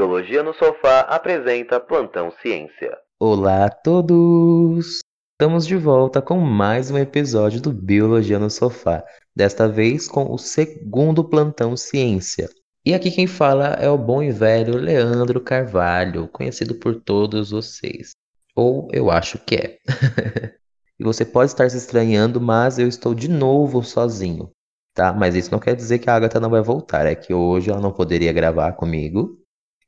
Biologia 0.00 0.42
no 0.42 0.54
Sofá 0.54 1.00
apresenta 1.00 1.78
Plantão 1.78 2.32
Ciência. 2.40 2.96
Olá 3.20 3.66
a 3.66 3.68
todos! 3.68 5.00
Estamos 5.32 5.66
de 5.66 5.76
volta 5.76 6.22
com 6.22 6.38
mais 6.40 6.90
um 6.90 6.96
episódio 6.96 7.60
do 7.60 7.70
Biologia 7.70 8.38
no 8.38 8.48
Sofá, 8.48 9.04
desta 9.36 9.68
vez 9.68 10.08
com 10.08 10.32
o 10.32 10.38
segundo 10.38 11.22
Plantão 11.22 11.76
Ciência. 11.76 12.48
E 12.82 12.94
aqui 12.94 13.10
quem 13.10 13.26
fala 13.26 13.74
é 13.74 13.90
o 13.90 13.98
bom 13.98 14.22
e 14.22 14.30
velho 14.30 14.78
Leandro 14.78 15.38
Carvalho, 15.38 16.28
conhecido 16.28 16.76
por 16.76 16.94
todos 16.94 17.50
vocês. 17.50 18.12
Ou 18.56 18.88
eu 18.94 19.10
acho 19.10 19.36
que 19.36 19.54
é. 19.54 19.78
e 20.98 21.04
você 21.04 21.26
pode 21.26 21.50
estar 21.50 21.68
se 21.68 21.76
estranhando, 21.76 22.40
mas 22.40 22.78
eu 22.78 22.88
estou 22.88 23.14
de 23.14 23.28
novo 23.28 23.82
sozinho, 23.82 24.50
tá? 24.94 25.12
Mas 25.12 25.34
isso 25.34 25.52
não 25.52 25.58
quer 25.58 25.76
dizer 25.76 25.98
que 25.98 26.08
a 26.08 26.14
Agatha 26.14 26.40
não 26.40 26.48
vai 26.48 26.62
voltar, 26.62 27.04
é 27.04 27.14
que 27.14 27.34
hoje 27.34 27.68
ela 27.68 27.82
não 27.82 27.92
poderia 27.92 28.32
gravar 28.32 28.72
comigo. 28.72 29.39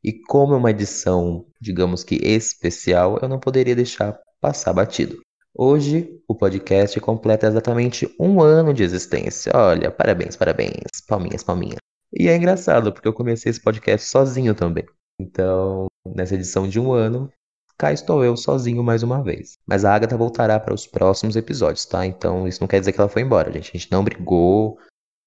E 0.05 0.13
como 0.13 0.55
é 0.55 0.57
uma 0.57 0.71
edição, 0.71 1.47
digamos 1.61 2.03
que 2.03 2.17
especial, 2.17 3.19
eu 3.23 3.29
não 3.29 3.39
poderia 3.39 3.77
deixar 3.77 4.19
passar 4.41 4.73
batido. 4.73 5.21
Hoje, 5.55 6.21
o 6.27 6.35
podcast 6.35 6.99
completa 6.99 7.47
exatamente 7.47 8.13
um 8.19 8.41
ano 8.41 8.75
de 8.75 8.83
existência. 8.83 9.53
Olha, 9.55 9.93
parabéns, 9.93 10.35
parabéns, 10.35 11.01
palminhas, 11.07 11.45
palminhas. 11.45 11.77
E 12.13 12.29
é 12.29 12.37
engraçado, 12.37 12.93
porque 12.93 13.07
eu 13.07 13.13
comecei 13.13 13.51
esse 13.51 13.61
podcast 13.61 14.09
sozinho 14.09 14.55
também. 14.55 14.85
Então, 15.21 15.87
nessa 16.05 16.35
edição 16.35 16.67
de 16.67 16.81
um 16.81 16.93
ano, 16.93 17.31
cá 17.79 17.93
estou 17.93 18.25
eu 18.25 18.37
sozinho 18.37 18.83
mais 18.83 19.03
uma 19.03 19.23
vez. 19.23 19.57
Mas 19.67 19.85
a 19.85 19.95
Agatha 19.95 20.17
voltará 20.17 20.59
para 20.59 20.75
os 20.75 20.87
próximos 20.87 21.37
episódios, 21.37 21.87
tá? 21.87 22.05
Então, 22.05 22.49
isso 22.49 22.61
não 22.61 22.67
quer 22.67 22.81
dizer 22.81 22.93
que 22.93 23.01
ela 23.01 23.09
foi 23.09 23.23
embora, 23.23 23.53
gente. 23.53 23.71
A 23.71 23.79
gente 23.79 23.93
não 23.93 24.03
brigou, 24.03 24.79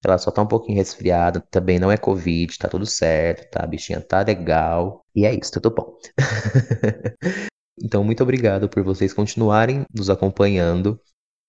ela 0.06 0.18
só 0.18 0.30
tá 0.30 0.42
um 0.42 0.46
pouquinho 0.46 0.78
resfriada, 0.78 1.42
também 1.50 1.78
não 1.78 1.90
é 1.90 1.96
Covid, 1.96 2.58
tá 2.58 2.68
tudo 2.68 2.86
certo, 2.86 3.50
tá? 3.50 3.64
A 3.64 3.66
bichinha 3.66 4.00
tá 4.00 4.22
legal. 4.22 5.04
E 5.14 5.26
é 5.26 5.34
isso, 5.34 5.52
tudo 5.52 5.70
bom. 5.70 5.96
Então, 7.78 8.02
muito 8.02 8.22
obrigado 8.22 8.68
por 8.68 8.82
vocês 8.82 9.12
continuarem 9.12 9.84
nos 9.94 10.08
acompanhando. 10.08 10.98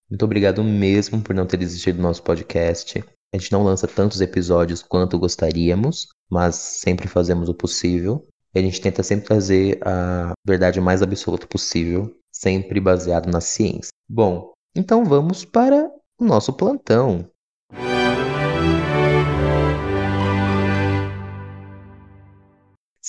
Muito 0.09 0.26
obrigado 0.26 0.64
mesmo 0.64 1.22
por 1.22 1.34
não 1.34 1.46
ter 1.46 1.58
desistido 1.58 1.98
do 1.98 2.02
nosso 2.02 2.22
podcast. 2.22 3.04
A 3.34 3.38
gente 3.38 3.52
não 3.52 3.64
lança 3.64 3.88
tantos 3.88 4.22
episódios 4.22 4.81
quanto 4.81 5.20
gostaríamos, 5.20 6.08
mas 6.30 6.56
sempre 6.56 7.08
fazemos 7.08 7.50
o 7.50 7.53
possível. 7.53 8.28
A 8.53 8.59
gente 8.59 8.81
tenta 8.81 9.03
sempre 9.03 9.26
trazer 9.26 9.80
a 9.86 10.34
verdade 10.46 10.81
mais 10.81 11.02
absoluta 11.02 11.48
possível, 11.48 12.14
sempre 12.34 12.80
baseado 12.80 13.30
na 13.30 13.42
ciência. 13.42 13.92
Bom, 14.09 14.52
então 14.76 15.06
vamos 15.06 15.46
para 15.46 15.90
o 16.20 16.26
nosso 16.26 16.53
plantão. 16.53 17.30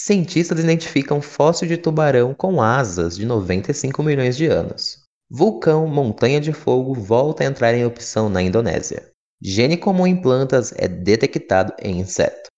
Cientistas 0.08 0.58
identificam 0.58 1.20
fóssil 1.20 1.68
de 1.68 1.76
tubarão 1.76 2.32
com 2.32 2.62
asas 2.62 3.14
de 3.14 3.26
95 3.26 4.02
milhões 4.02 4.38
de 4.38 4.46
anos. 4.46 5.02
Vulcão 5.30 5.86
Montanha 5.86 6.40
de 6.40 6.50
Fogo 6.50 6.94
volta 6.94 7.44
a 7.44 7.46
entrar 7.46 7.74
em 7.74 7.80
erupção 7.80 8.30
na 8.30 8.40
Indonésia. 8.40 9.10
Gene 9.38 9.76
comum 9.76 10.06
em 10.06 10.18
plantas 10.18 10.72
é 10.78 10.88
detectado 10.88 11.74
em 11.78 12.00
inseto. 12.00 12.48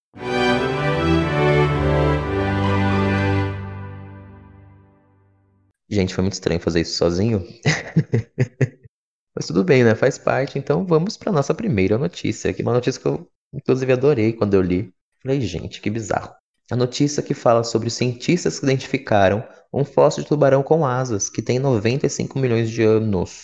Gente, 5.91 6.14
foi 6.14 6.23
muito 6.23 6.35
estranho 6.35 6.61
fazer 6.61 6.83
isso 6.83 6.97
sozinho. 6.97 7.45
Mas 9.35 9.48
tudo 9.48 9.64
bem, 9.64 9.83
né? 9.83 9.97
Faz 9.97 10.17
parte. 10.19 10.57
Então 10.57 10.87
vamos 10.87 11.17
para 11.17 11.33
nossa 11.33 11.53
primeira 11.53 11.98
notícia, 11.98 12.55
que 12.55 12.62
é 12.62 12.64
uma 12.64 12.75
notícia 12.75 13.03
que 13.03 13.09
eu 13.09 13.29
inclusive 13.53 13.92
adorei 13.92 14.35
quando 14.35 14.55
eu 14.55 14.62
li. 14.62 14.95
Falei, 15.20 15.41
gente, 15.41 15.81
que 15.81 15.91
bizarro. 15.91 16.39
A 16.71 16.77
notícia 16.77 17.23
que 17.23 17.35
fala 17.35 17.64
sobre 17.64 17.91
cientistas 17.91 18.61
que 18.61 18.67
identificaram 18.67 19.42
um 19.73 19.85
fóssil 19.85 20.23
de 20.23 20.29
tubarão 20.29 20.63
com 20.63 20.86
asas, 20.86 21.29
que 21.29 21.42
tem 21.42 21.58
95 21.58 22.39
milhões 22.39 22.70
de 22.70 22.83
anos. 22.83 23.42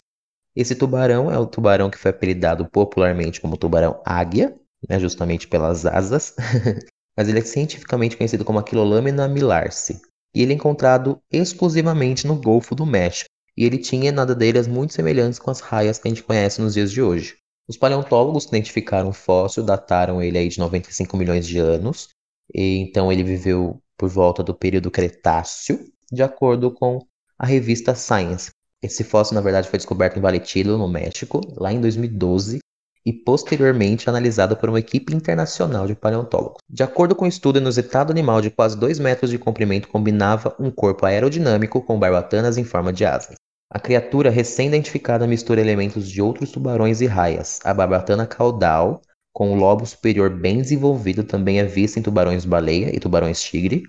Esse 0.55 0.77
tubarão 0.77 1.31
é 1.31 1.37
o 1.37 1.47
tubarão 1.47 1.91
que 1.91 1.99
foi 1.99 2.13
apelidado 2.13 2.67
popularmente 2.67 3.41
como 3.41 3.57
tubarão 3.57 4.01
águia, 4.05 4.57
né, 4.89 5.01
justamente 5.01 5.49
pelas 5.49 5.85
asas, 5.85 6.35
mas 7.19 7.29
ele 7.29 7.41
é 7.41 7.43
cientificamente 7.43 8.17
conhecido 8.17 8.45
como 8.45 8.61
Aquilolamina 8.61 9.27
millarse. 9.27 10.01
E 10.33 10.43
ele 10.43 10.53
é 10.53 10.57
encontrado 10.57 11.21
exclusivamente 11.31 12.29
no 12.29 12.37
Golfo 12.37 12.75
do 12.77 12.87
México, 12.87 13.29
e 13.57 13.65
ele 13.65 13.79
tinha 13.79 14.13
nadadeiras 14.13 14.69
muito 14.69 14.93
semelhantes 14.93 15.41
com 15.41 15.51
as 15.51 15.61
raias 15.61 15.99
que 15.99 16.07
a 16.07 16.11
gente 16.11 16.23
conhece 16.23 16.61
nos 16.61 16.75
dias 16.75 16.93
de 16.93 17.03
hoje. 17.03 17.37
Os 17.69 17.77
paleontólogos 17.77 18.45
que 18.45 18.51
identificaram 18.51 19.09
o 19.09 19.13
fóssil 19.13 19.65
dataram 19.65 20.23
ele 20.23 20.39
aí 20.39 20.49
de 20.49 20.61
95 20.61 21.17
milhões 21.17 21.47
de 21.47 21.59
anos, 21.59 22.11
e, 22.55 22.79
então 22.79 23.11
ele 23.11 23.23
viveu 23.23 23.81
por 23.97 24.09
volta 24.09 24.43
do 24.43 24.55
período 24.55 24.91
Cretáceo, 24.91 25.81
de 26.13 26.23
acordo 26.23 26.71
com 26.71 27.01
a 27.39 27.47
revista 27.47 27.95
Science. 27.95 28.51
Esse 28.83 29.03
fóssil, 29.03 29.35
na 29.35 29.41
verdade, 29.41 29.69
foi 29.69 29.79
descoberto 29.79 30.19
em 30.19 30.23
Valetido, 30.23 30.77
no 30.77 30.87
México, 30.87 31.41
lá 31.57 31.73
em 31.73 31.81
2012, 31.81 32.59
e 33.05 33.13
posteriormente 33.13 34.09
analisado 34.11 34.57
por 34.57 34.69
uma 34.69 34.81
equipe 34.81 35.15
internacional 35.15 35.87
de 35.87 35.95
paleontólogos. 35.95 36.59
De 36.69 36.83
acordo 36.83 37.15
com 37.15 37.25
o 37.25 37.27
um 37.27 37.29
estudo, 37.29 37.61
o 37.61 38.11
animal 38.11 38.41
de 38.41 38.51
quase 38.51 38.77
2 38.77 38.99
metros 38.99 39.31
de 39.31 39.39
comprimento 39.39 39.89
combinava 39.89 40.55
um 40.59 40.71
corpo 40.71 41.07
aerodinâmico 41.07 41.81
com 41.81 41.99
barbatanas 41.99 42.59
em 42.59 42.65
forma 42.65 42.93
de 42.93 43.05
asas. 43.05 43.37
A 43.71 43.79
criatura 43.79 44.31
recém-identificada 44.31 45.27
mistura 45.27 45.61
elementos 45.61 46.09
de 46.09 46.21
outros 46.21 46.51
tubarões 46.51 47.01
e 47.01 47.07
raias. 47.07 47.61
A 47.65 47.73
barbatana 47.73 48.27
caudal 48.27 49.01
com 49.37 49.53
o 49.53 49.55
lobo 49.55 49.85
superior 49.85 50.31
bem 50.31 50.63
desenvolvido 50.63 51.23
também 51.23 51.59
é 51.59 51.65
vista 51.67 51.99
em 51.99 52.03
tubarões-baleia 52.03 52.97
e 52.97 52.99
tubarões-tigre. 52.99 53.83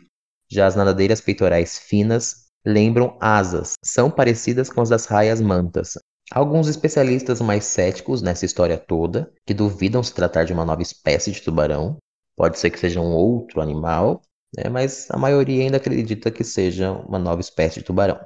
Já 0.52 0.68
as 0.68 0.76
nadadeiras 0.76 1.22
peitorais 1.22 1.80
finas 1.80 2.48
lembram 2.66 3.18
asas, 3.22 3.76
são 3.82 4.12
parecidas 4.12 4.70
com 4.70 4.82
as 4.82 4.90
das 4.90 5.06
raias 5.06 5.40
mantas. 5.40 5.94
Alguns 6.30 6.68
especialistas 6.68 7.40
mais 7.40 7.64
céticos 7.64 8.22
nessa 8.22 8.46
história 8.46 8.78
toda, 8.78 9.32
que 9.46 9.54
duvidam 9.54 10.04
se 10.04 10.14
tratar 10.14 10.44
de 10.44 10.52
uma 10.52 10.66
nova 10.66 10.82
espécie 10.82 11.32
de 11.32 11.42
tubarão, 11.42 11.96
pode 12.36 12.60
ser 12.60 12.70
que 12.70 12.78
seja 12.78 13.00
um 13.00 13.14
outro 13.14 13.62
animal, 13.62 14.22
né, 14.54 14.70
mas 14.70 15.10
a 15.12 15.18
maioria 15.18 15.64
ainda 15.64 15.78
acredita 15.78 16.30
que 16.30 16.44
seja 16.44 16.92
uma 16.92 17.18
nova 17.18 17.40
espécie 17.40 17.80
de 17.80 17.86
tubarão. 17.86 18.20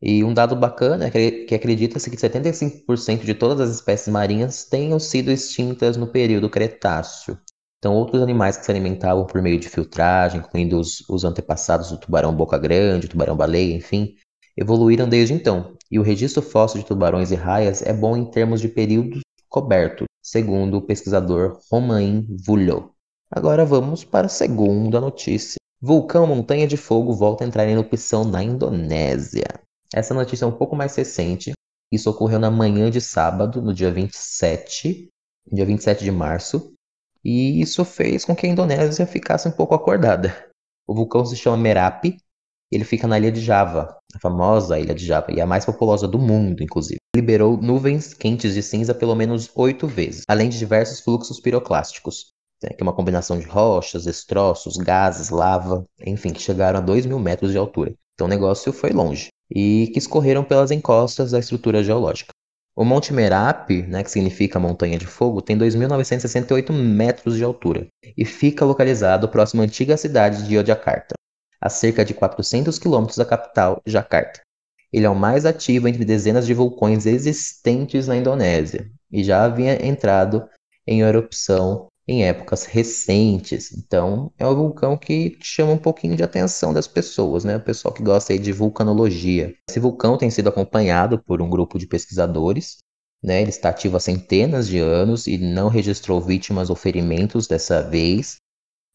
E 0.00 0.22
um 0.22 0.32
dado 0.32 0.54
bacana 0.54 1.06
é 1.06 1.10
que 1.10 1.54
acredita-se 1.54 2.08
que 2.08 2.16
75% 2.16 3.24
de 3.24 3.34
todas 3.34 3.60
as 3.60 3.74
espécies 3.74 4.08
marinhas 4.08 4.64
tenham 4.64 4.98
sido 5.00 5.30
extintas 5.30 5.96
no 5.96 6.06
período 6.06 6.48
Cretáceo. 6.48 7.36
Então, 7.78 7.94
outros 7.94 8.22
animais 8.22 8.56
que 8.56 8.64
se 8.64 8.70
alimentavam 8.70 9.24
por 9.24 9.40
meio 9.40 9.58
de 9.58 9.68
filtragem, 9.68 10.40
incluindo 10.40 10.78
os, 10.78 11.08
os 11.08 11.24
antepassados 11.24 11.90
do 11.90 11.98
tubarão 11.98 12.34
boca 12.34 12.58
grande, 12.58 13.08
tubarão-baleia, 13.08 13.74
enfim, 13.74 14.14
evoluíram 14.56 15.08
desde 15.08 15.34
então. 15.34 15.76
E 15.90 15.98
o 15.98 16.02
registro 16.02 16.42
fóssil 16.42 16.80
de 16.80 16.86
tubarões 16.86 17.30
e 17.30 17.36
raias 17.36 17.82
é 17.82 17.92
bom 17.92 18.16
em 18.16 18.24
termos 18.30 18.60
de 18.60 18.68
período 18.68 19.20
coberto, 19.48 20.04
segundo 20.22 20.76
o 20.76 20.82
pesquisador 20.82 21.58
Romain 21.70 22.26
Vulho. 22.44 22.92
Agora 23.30 23.64
vamos 23.64 24.04
para 24.04 24.26
a 24.26 24.30
segunda 24.30 25.00
notícia. 25.00 25.56
Vulcão 25.80 26.26
Montanha 26.26 26.66
de 26.66 26.76
Fogo 26.76 27.12
volta 27.12 27.44
a 27.44 27.46
entrar 27.46 27.66
em 27.66 27.72
erupção 27.72 28.24
na 28.24 28.42
Indonésia. 28.42 29.46
Essa 29.94 30.12
notícia 30.12 30.44
é 30.44 30.48
um 30.48 30.52
pouco 30.52 30.76
mais 30.76 30.94
recente. 30.94 31.52
Isso 31.90 32.10
ocorreu 32.10 32.38
na 32.38 32.50
manhã 32.50 32.90
de 32.90 33.00
sábado, 33.00 33.62
no 33.62 33.72
dia 33.72 33.90
27, 33.90 35.08
dia 35.50 35.64
27 35.64 36.04
de 36.04 36.10
março, 36.10 36.74
e 37.24 37.60
isso 37.60 37.84
fez 37.84 38.24
com 38.24 38.36
que 38.36 38.46
a 38.46 38.50
Indonésia 38.50 39.06
ficasse 39.06 39.48
um 39.48 39.52
pouco 39.52 39.74
acordada. 39.74 40.50
O 40.86 40.94
vulcão 40.94 41.24
se 41.24 41.36
chama 41.36 41.56
Merapi, 41.56 42.18
ele 42.70 42.84
fica 42.84 43.08
na 43.08 43.18
ilha 43.18 43.32
de 43.32 43.40
Java, 43.40 43.96
a 44.14 44.18
famosa 44.18 44.78
ilha 44.78 44.94
de 44.94 45.06
Java, 45.06 45.32
e 45.32 45.40
a 45.40 45.46
mais 45.46 45.64
populosa 45.64 46.06
do 46.06 46.18
mundo, 46.18 46.62
inclusive. 46.62 46.98
Liberou 47.16 47.56
nuvens 47.56 48.12
quentes 48.12 48.52
de 48.52 48.62
cinza 48.62 48.94
pelo 48.94 49.14
menos 49.14 49.50
oito 49.54 49.86
vezes, 49.86 50.24
além 50.28 50.50
de 50.50 50.58
diversos 50.58 51.00
fluxos 51.00 51.40
piroclásticos, 51.40 52.32
né, 52.62 52.68
que 52.70 52.82
é 52.82 52.84
uma 52.84 52.92
combinação 52.92 53.38
de 53.38 53.46
rochas, 53.46 54.04
destroços, 54.04 54.76
gases, 54.76 55.30
lava, 55.30 55.86
enfim, 56.04 56.34
que 56.34 56.42
chegaram 56.42 56.78
a 56.78 56.82
2 56.82 57.06
mil 57.06 57.18
metros 57.18 57.52
de 57.52 57.58
altura. 57.58 57.94
Então 58.12 58.26
o 58.26 58.30
negócio 58.30 58.72
foi 58.72 58.90
longe 58.90 59.30
e 59.50 59.88
que 59.92 59.98
escorreram 59.98 60.44
pelas 60.44 60.70
encostas 60.70 61.30
da 61.30 61.38
estrutura 61.38 61.82
geológica. 61.82 62.32
O 62.76 62.84
Monte 62.84 63.12
Merapi, 63.12 63.82
né, 63.82 64.04
que 64.04 64.10
significa 64.10 64.60
Montanha 64.60 64.98
de 64.98 65.06
Fogo, 65.06 65.42
tem 65.42 65.58
2.968 65.58 66.72
metros 66.72 67.36
de 67.36 67.42
altura 67.42 67.88
e 68.16 68.24
fica 68.24 68.64
localizado 68.64 69.28
próximo 69.28 69.62
à 69.62 69.64
antiga 69.64 69.96
cidade 69.96 70.46
de 70.46 70.54
Yogyakarta, 70.54 71.14
a 71.60 71.68
cerca 71.68 72.04
de 72.04 72.14
400 72.14 72.78
quilômetros 72.78 73.18
da 73.18 73.24
capital, 73.24 73.82
Jakarta. 73.84 74.40
Ele 74.92 75.06
é 75.06 75.10
o 75.10 75.14
mais 75.14 75.44
ativo 75.44 75.88
entre 75.88 76.04
dezenas 76.04 76.46
de 76.46 76.54
vulcões 76.54 77.04
existentes 77.04 78.06
na 78.06 78.16
Indonésia 78.16 78.90
e 79.10 79.24
já 79.24 79.44
havia 79.44 79.84
entrado 79.84 80.48
em 80.86 81.00
erupção 81.00 81.88
em 82.08 82.24
épocas 82.24 82.64
recentes. 82.64 83.70
Então, 83.76 84.32
é 84.38 84.46
um 84.46 84.54
vulcão 84.54 84.96
que 84.96 85.36
chama 85.42 85.72
um 85.72 85.78
pouquinho 85.78 86.16
de 86.16 86.22
atenção 86.22 86.72
das 86.72 86.88
pessoas, 86.88 87.44
né? 87.44 87.58
O 87.58 87.60
pessoal 87.60 87.92
que 87.92 88.02
gosta 88.02 88.32
aí 88.32 88.38
de 88.38 88.50
vulcanologia. 88.50 89.54
Esse 89.68 89.78
vulcão 89.78 90.16
tem 90.16 90.30
sido 90.30 90.48
acompanhado 90.48 91.22
por 91.22 91.42
um 91.42 91.50
grupo 91.50 91.78
de 91.78 91.86
pesquisadores, 91.86 92.78
né? 93.22 93.42
Ele 93.42 93.50
está 93.50 93.68
ativo 93.68 93.98
há 93.98 94.00
centenas 94.00 94.66
de 94.66 94.78
anos 94.78 95.26
e 95.26 95.36
não 95.36 95.68
registrou 95.68 96.18
vítimas 96.18 96.70
ou 96.70 96.76
ferimentos 96.76 97.46
dessa 97.46 97.82
vez. 97.82 98.36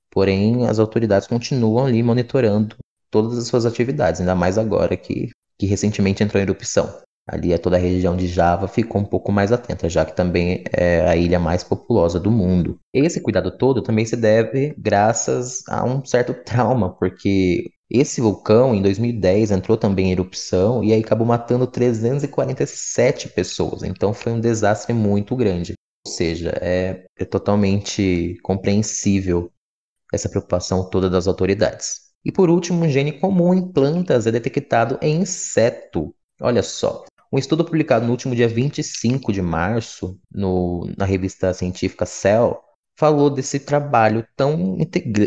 Porém, 0.10 0.68
as 0.68 0.80
autoridades 0.80 1.28
continuam 1.28 1.86
ali 1.86 2.02
monitorando 2.02 2.76
todas 3.12 3.38
as 3.38 3.48
suas 3.48 3.66
atividades, 3.66 4.22
ainda 4.22 4.34
mais 4.34 4.58
agora 4.58 4.98
que, 4.98 5.30
que 5.60 5.68
recentemente 5.68 6.24
entrou 6.24 6.40
em 6.40 6.46
erupção. 6.46 6.92
Ali 7.28 7.54
a 7.54 7.60
toda 7.60 7.78
a 7.78 7.80
região 7.80 8.18
de 8.18 8.28
Java 8.28 8.68
ficou 8.68 9.00
um 9.00 9.06
pouco 9.06 9.32
mais 9.32 9.52
atenta, 9.52 9.88
já 9.88 10.04
que 10.04 10.16
também 10.16 10.64
é 10.74 11.08
a 11.08 11.16
ilha 11.16 11.40
mais 11.40 11.64
populosa 11.64 12.20
do 12.20 12.30
mundo. 12.30 12.78
Esse 12.94 13.22
cuidado 13.22 13.58
todo 13.58 13.82
também 13.82 14.06
se 14.06 14.18
deve 14.18 14.76
graças 14.78 15.64
a 15.70 15.86
um 15.86 16.04
certo 16.04 16.34
trauma, 16.44 16.94
porque 16.94 17.72
esse 17.90 18.20
vulcão, 18.20 18.76
em 18.76 18.82
2010, 18.82 19.52
entrou 19.52 19.78
também 19.78 20.08
em 20.08 20.12
erupção 20.12 20.84
e 20.84 20.92
aí 20.92 21.02
acabou 21.02 21.26
matando 21.26 21.68
347 21.68 23.30
pessoas. 23.30 23.84
Então 23.84 24.14
foi 24.14 24.34
um 24.34 24.40
desastre 24.42 24.94
muito 24.94 25.36
grande. 25.36 25.74
Ou 26.06 26.12
seja, 26.12 26.52
é, 26.62 27.06
é 27.18 27.24
totalmente 27.24 28.38
compreensível 28.44 29.50
essa 30.12 30.28
preocupação 30.30 30.90
toda 30.90 31.10
das 31.10 31.28
autoridades. 31.28 32.02
E 32.26 32.32
por 32.32 32.50
último, 32.50 32.84
um 32.84 32.90
gene 32.90 33.14
comum 33.20 33.54
em 33.54 33.72
plantas 33.72 34.28
é 34.28 34.32
detectado 34.32 34.98
em 35.02 35.22
inseto. 35.22 36.14
Olha 36.42 36.64
só, 36.64 37.06
um 37.34 37.40
estudo 37.40 37.66
publicado 37.66 38.06
no 38.06 38.12
último 38.12 38.36
dia 38.36 38.48
25 38.48 39.34
de 39.34 39.42
março, 39.42 40.20
no, 40.32 40.88
na 40.96 41.04
revista 41.04 41.52
científica 41.52 42.06
Cell, 42.06 42.60
falou 42.96 43.28
desse 43.28 43.60
trabalho 43.60 44.24
tão 44.38 44.78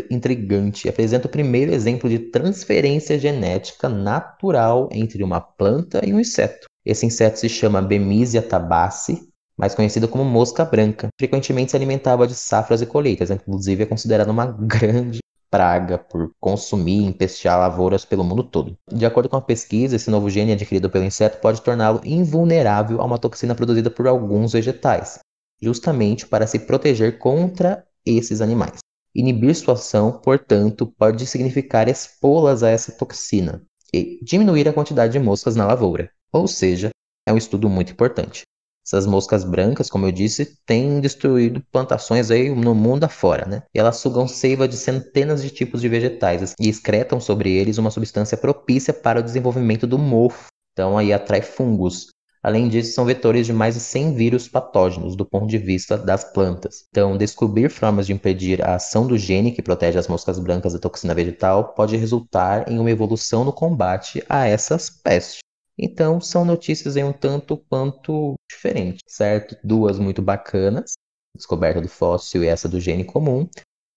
intrigante. 0.09 0.87
Apresenta 0.87 1.27
o 1.27 1.29
primeiro 1.29 1.73
exemplo 1.73 2.09
de 2.09 2.17
transferência 2.17 3.19
genética 3.19 3.89
natural 3.89 4.87
entre 4.89 5.21
uma 5.21 5.41
planta 5.41 5.99
e 6.05 6.13
um 6.13 6.19
inseto. 6.21 6.67
Esse 6.85 7.05
inseto 7.05 7.39
se 7.39 7.49
chama 7.49 7.81
Bemisia 7.81 8.41
tabaci, 8.41 9.27
mais 9.57 9.75
conhecida 9.75 10.07
como 10.07 10.23
mosca 10.23 10.63
branca. 10.63 11.09
Frequentemente 11.19 11.71
se 11.71 11.75
alimentava 11.75 12.25
de 12.25 12.35
safras 12.35 12.81
e 12.81 12.85
colheitas, 12.85 13.29
inclusive 13.29 13.83
é 13.83 13.85
considerada 13.85 14.31
uma 14.31 14.45
grande 14.65 15.19
praga 15.49 15.97
por 15.97 16.31
consumir 16.39 17.01
e 17.01 17.05
empestear 17.05 17.59
lavouras 17.59 18.05
pelo 18.05 18.23
mundo 18.23 18.43
todo. 18.43 18.77
De 18.91 19.05
acordo 19.05 19.29
com 19.29 19.37
a 19.37 19.41
pesquisa, 19.41 19.95
esse 19.95 20.09
novo 20.09 20.29
gene 20.29 20.53
adquirido 20.53 20.89
pelo 20.89 21.05
inseto 21.05 21.39
pode 21.39 21.61
torná-lo 21.61 22.01
invulnerável 22.03 23.01
a 23.01 23.05
uma 23.05 23.17
toxina 23.17 23.55
produzida 23.55 23.89
por 23.89 24.07
alguns 24.07 24.53
vegetais, 24.53 25.19
justamente 25.61 26.25
para 26.27 26.47
se 26.47 26.59
proteger 26.59 27.19
contra 27.19 27.85
esses 28.05 28.41
animais. 28.41 28.79
Inibir 29.13 29.55
sua 29.55 29.73
ação, 29.73 30.11
portanto, 30.11 30.93
pode 30.97 31.25
significar 31.25 31.87
expô-las 31.87 32.61
a 32.61 32.69
essa 32.69 32.91
toxina 32.91 33.63
e 33.93 34.19
diminuir 34.23 34.67
a 34.69 34.73
quantidade 34.73 35.13
de 35.13 35.19
moscas 35.19 35.55
na 35.55 35.65
lavoura. 35.65 36.11
Ou 36.31 36.47
seja, 36.47 36.91
é 37.25 37.33
um 37.33 37.37
estudo 37.37 37.67
muito 37.69 37.91
importante. 37.91 38.43
Essas 38.87 39.05
moscas 39.05 39.43
brancas, 39.43 39.89
como 39.89 40.05
eu 40.05 40.13
disse, 40.13 40.57
têm 40.65 41.01
destruído 41.01 41.61
plantações 41.73 42.31
aí 42.31 42.49
no 42.49 42.73
mundo 42.73 43.03
afora, 43.03 43.45
né? 43.45 43.63
E 43.75 43.79
elas 43.79 43.97
sugam 43.97 44.25
seiva 44.29 44.65
de 44.65 44.77
centenas 44.77 45.43
de 45.43 45.49
tipos 45.49 45.81
de 45.81 45.89
vegetais 45.89 46.55
e 46.57 46.69
excretam 46.69 47.19
sobre 47.19 47.51
eles 47.51 47.77
uma 47.77 47.91
substância 47.91 48.37
propícia 48.37 48.93
para 48.93 49.19
o 49.19 49.23
desenvolvimento 49.23 49.85
do 49.85 49.97
mofo. 49.97 50.47
Então 50.71 50.97
aí 50.97 51.11
atrai 51.11 51.41
fungos. 51.41 52.07
Além 52.41 52.69
disso, 52.69 52.93
são 52.93 53.03
vetores 53.03 53.45
de 53.45 53.51
mais 53.51 53.75
de 53.75 53.81
100 53.81 54.15
vírus 54.15 54.47
patógenos 54.47 55.17
do 55.17 55.25
ponto 55.25 55.47
de 55.47 55.57
vista 55.57 55.97
das 55.97 56.23
plantas. 56.23 56.85
Então, 56.89 57.17
descobrir 57.17 57.69
formas 57.69 58.07
de 58.07 58.13
impedir 58.13 58.63
a 58.63 58.75
ação 58.75 59.05
do 59.05 59.17
gene 59.17 59.51
que 59.51 59.61
protege 59.61 59.99
as 59.99 60.07
moscas 60.07 60.39
brancas 60.39 60.71
da 60.71 60.79
toxina 60.79 61.13
vegetal 61.13 61.73
pode 61.73 61.97
resultar 61.97 62.71
em 62.71 62.79
uma 62.79 62.91
evolução 62.91 63.43
no 63.43 63.51
combate 63.51 64.23
a 64.29 64.47
essas 64.47 64.89
pestes. 64.89 65.39
Então, 65.77 66.19
são 66.19 66.43
notícias 66.43 66.97
aí 66.97 67.03
um 67.03 67.13
tanto 67.13 67.57
quanto 67.69 68.33
diferentes, 68.49 69.03
certo? 69.07 69.55
Duas 69.63 69.99
muito 69.99 70.21
bacanas, 70.21 70.93
descoberta 71.35 71.79
do 71.79 71.87
fóssil 71.87 72.43
e 72.43 72.47
essa 72.47 72.67
do 72.67 72.79
gene 72.79 73.03
comum, 73.03 73.47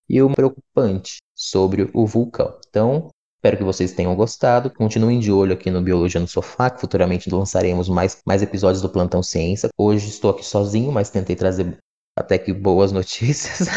e 0.09 0.21
uma 0.21 0.35
preocupante 0.35 1.19
sobre 1.35 1.89
o 1.95 2.07
vulcão. 2.07 2.59
Então, 2.69 3.09
espero 3.39 3.57
que 3.57 3.65
vocês 3.65 3.93
tenham 3.93 4.15
gostado. 4.15 4.71
Continuem 4.71 5.19
de 5.21 5.33
olho 5.33 5.55
aqui 5.55 5.71
no 5.71 5.81
Biologia 5.81 6.21
no 6.21 6.29
Sofá, 6.29 6.69
que 6.69 6.81
futuramente 6.81 7.31
lançaremos 7.31 7.89
mais, 7.89 8.19
mais 8.27 8.43
episódios 8.43 8.83
do 8.83 8.91
Plantão 8.91 9.23
Ciência. 9.23 9.71
Hoje 9.79 10.09
estou 10.09 10.31
aqui 10.31 10.45
sozinho, 10.45 10.93
mas 10.93 11.09
tentei 11.09 11.35
trazer 11.35 11.79
até 12.19 12.37
que 12.37 12.53
boas 12.53 12.93
notícias. 12.93 13.69